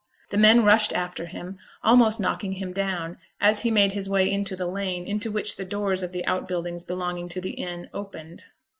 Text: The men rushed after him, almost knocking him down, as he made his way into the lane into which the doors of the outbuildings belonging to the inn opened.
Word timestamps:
The 0.31 0.37
men 0.39 0.63
rushed 0.65 0.93
after 0.93 1.27
him, 1.27 1.59
almost 1.83 2.19
knocking 2.19 2.53
him 2.53 2.73
down, 2.73 3.19
as 3.39 3.59
he 3.59 3.69
made 3.69 3.93
his 3.93 4.09
way 4.09 4.31
into 4.31 4.55
the 4.55 4.65
lane 4.65 5.05
into 5.05 5.29
which 5.31 5.57
the 5.57 5.63
doors 5.63 6.01
of 6.01 6.11
the 6.11 6.25
outbuildings 6.25 6.83
belonging 6.83 7.29
to 7.29 7.39
the 7.39 7.51
inn 7.51 7.87
opened. 7.93 8.45